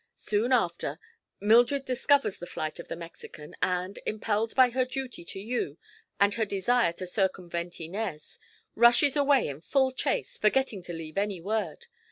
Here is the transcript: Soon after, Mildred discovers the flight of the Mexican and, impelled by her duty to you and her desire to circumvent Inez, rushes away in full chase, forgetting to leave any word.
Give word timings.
Soon 0.17 0.51
after, 0.51 0.97
Mildred 1.39 1.85
discovers 1.85 2.39
the 2.39 2.47
flight 2.47 2.79
of 2.79 2.87
the 2.87 2.95
Mexican 2.95 3.55
and, 3.61 3.99
impelled 4.07 4.55
by 4.55 4.71
her 4.71 4.83
duty 4.83 5.23
to 5.25 5.39
you 5.39 5.77
and 6.19 6.33
her 6.33 6.43
desire 6.47 6.91
to 6.93 7.05
circumvent 7.05 7.79
Inez, 7.79 8.39
rushes 8.73 9.15
away 9.15 9.47
in 9.47 9.61
full 9.61 9.91
chase, 9.91 10.39
forgetting 10.39 10.81
to 10.81 10.93
leave 10.93 11.19
any 11.19 11.39
word. 11.39 11.85